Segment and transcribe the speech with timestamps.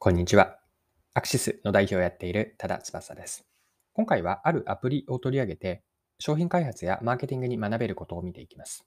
[0.00, 0.60] こんにちは。
[1.14, 3.44] アクシスの代表をやっている多田翼です。
[3.94, 5.82] 今回はあるアプリを取り上げて、
[6.20, 8.86] 商品開発やマーケティングに学べることを見ていきます。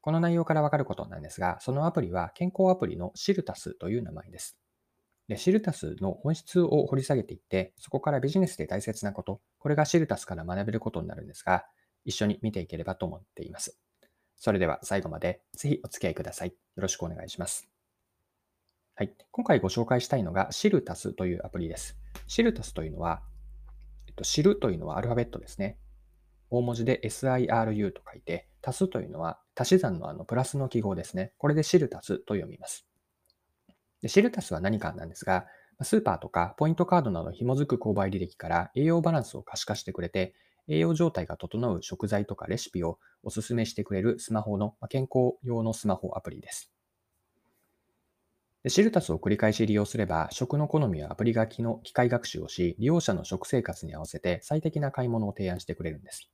[0.00, 4.58] この内容からわかることなんですが、そのアプリは健康アプリのシルタスという名前です。
[5.28, 11.64] でシルタスの本質を掘り下げていって、そこからビジネスで大切なこと、これがシルタスから学べることになるんですが、
[12.04, 13.78] 一緒に見ていければと思っています。
[14.34, 16.48] それでは最後までぜひお付き合いください。
[16.48, 17.73] よろしくお願いします。
[18.96, 19.12] はい。
[19.32, 21.98] 今回ご紹介したいのがシルタスというアプリです。
[22.28, 23.22] シルタスというのは、
[24.06, 25.78] えっと、知るというのはアルファベットですね。
[26.48, 31.32] 大文字で SIRU と書いて、足すというのは足し算のあのプラスの記号ですね。
[31.38, 32.86] これでシルタスと読みます。
[34.00, 35.46] でシルタスは何かなんですが、
[35.82, 40.34] スーパーとかポイントカードなど紐づく購買履歴から栄養バランスを可視化してくれて、
[40.68, 46.73] 栄養状態が整う食材とかレシピをおすすめしてくれるスマホの健康用のスマホアプリです。
[48.66, 56.30] シルタスを繰り返し利用すれば、食の好みやアプリが機の機械学習をし、利用者の食生活に合わせて最適な買い物を提案してくれるんです。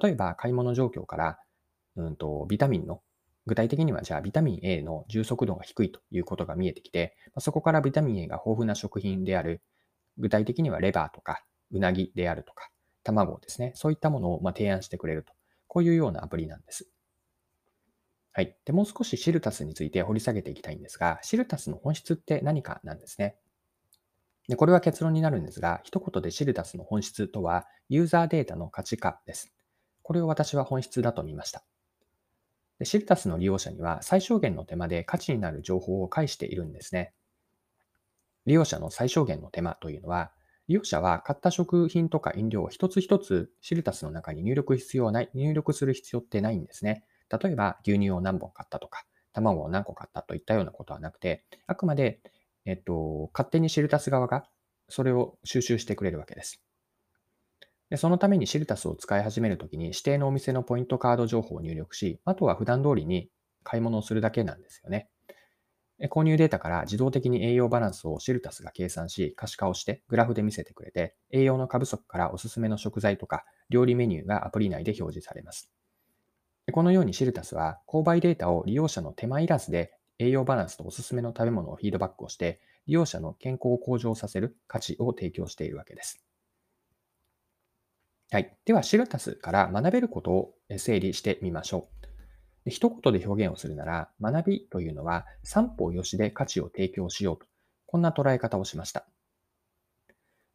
[0.00, 1.38] 例えば、買い物状況から、
[1.96, 3.02] うんと、ビタミンの、
[3.46, 9.60] 具体的にはじゃあビタミン A の充足度が低いということが見えてきて、そこからビタミン A が豊富な食品である、
[10.16, 12.70] 具体的にはレバーとか、うなぎであるとか、
[13.02, 13.72] 卵ですね。
[13.74, 15.32] そういったものをま提案してくれると。
[15.66, 16.88] こういうようなアプリなんです。
[18.36, 18.56] はい。
[18.64, 23.36] で、もう少しシルタスについて掘り下げていきたいんですが、シルタスの本質って何かなんですね。
[24.48, 29.54] でこれは結論になるんですが、一言でシルタスの本質とは、ユーザーデータの価値化です。
[30.02, 31.64] これを私は本質だと見ました。
[32.80, 37.14] でシルタスの利用者には最小限の手間で価値になる情報を返しているんですね。
[38.46, 40.32] 利用者の最小限の手間というのは、
[40.66, 47.04] 利用者は買った食品とか飲料を一つ一つシルタスの中に入力必要ない、入力する必要ってないんですね。
[47.38, 52.20] 例えば牛乳を何本買ったとか、卵を何個買ったといったようなことはなくて、あくまで、
[52.64, 54.44] えっと、勝手にシルタス側が
[54.88, 56.62] それを収集してくれるわけです。
[57.90, 63.30] でそのためにシルタスを使い始めるときに指定のお店のポイントカード情報を入力し、あとは普段通りに
[63.62, 65.08] 買い物をするだけなんですよね。
[66.10, 75.70] 購入データから自動的に栄養バランスをシルタスが計算し、可視化をしてグラフで見せてくれて、栄養の過不足からおすすめの食材とか料理メニューがアプリ内で表示されます。
[76.74, 86.24] このようにシルタスは購買データを利用者の手間いらずで栄養バランスとおすすめの食べ物をフィードバックをして利用者の健康を向上させる価値を提供しているわけです。
[88.32, 88.56] はい。
[88.64, 91.86] では、シルタスから学べることを整理してみましょ
[92.66, 92.70] う。
[92.70, 97.46] 一言で表現をするなら、学びというのは三方よしで価値を提供しようと、
[97.86, 99.06] こんな捉え方をしました。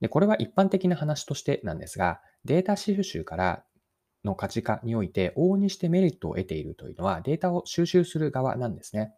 [0.02, 3.64] でこれは一般的な話としてなんですが、データ収集から
[4.24, 9.14] の価値化において往々にしてメリットを得ているというのはデータを収集する側なんですね。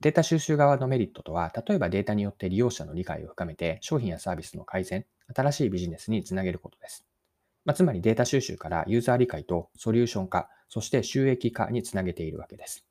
[0.00, 7.04] データ収集側のメリットとは、例えばデータによって利用者の理解を深めて商品やサービスの改善、新しいビジネスにつなげることです。
[7.66, 12.86] まあ、つまりデータ収集からユーザー理解とソリューション化、そして収益化につなげているわけです。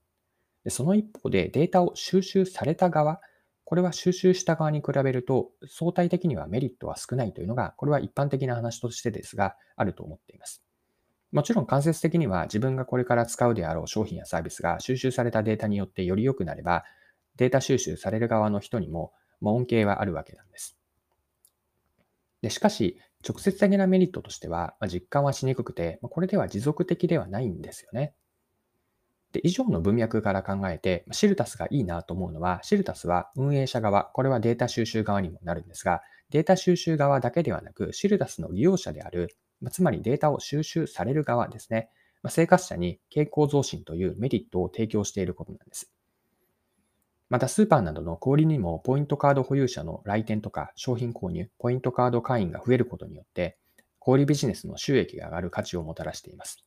[0.64, 3.22] でその一方でデータを収集された側、
[3.66, 10.64] これは収集した側に比べると相対的にはメリットは少ないというのが、これは一般的な話としてですが、あると思っています。
[11.32, 16.84] もちろん間接的には自分がこれから使うであろう商品やサービスが収集されたデータによってより良くなれば、
[17.36, 20.78] データ収集される側の人にも恩恵はあるわけなんです。
[22.42, 28.14] でしかし、直接的なメリットとしては、ま実感はしにくくて、まこれでは持続的ではないんですよね。
[29.32, 36.02] で以上の文脈から考えて、シルタスがいいなと思うのは、シルタスは運営者側、これはデータ収集側にもなるんですが、
[36.32, 39.36] データ収集側だけではなく、シルタスの利用者である
[39.72, 41.90] つまりデータを収集される側ですね。
[42.28, 45.92] 生活者に傾向増進というメリットを提供していることなんです。
[47.30, 53.58] またスーパーなどの小売にもポイントカード保有者の来店とか商品購入、ポイントカード会員が増えることによって、
[54.00, 56.66] 小売ビジネスの収益が上がる価値をもたらしています。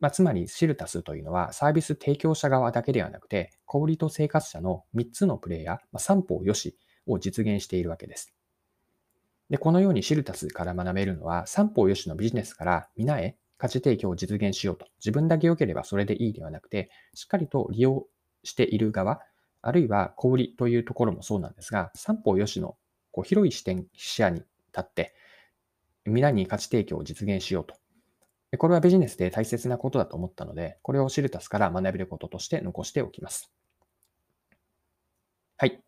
[0.00, 8.37] まあ、つまりシルタスというのはサービス提供者側だけではなくて、小売と生活者の3つのプレイヤー、まあ、三方よしを実現しているわけです。
[9.50, 14.86] で、このようにシルタスから学べるのは、三方よしのビジネスから皆へ価値提供を実現しようと。
[15.00, 18.06] 自分だけ良ければそれでいいではなくて、しっかりと利用
[18.44, 19.20] している側、
[19.62, 22.76] あるいは小売というところもそうなんですが、三方よしの
[23.10, 24.48] こう広い視点、視野に立
[24.80, 25.14] って、
[26.04, 27.74] 皆に価値提供を実現しようと。
[28.58, 33.52] これはビジネスで大切なことだと思ったので、これをシルタスから学べることとして残しておきます。
[35.56, 35.87] はい。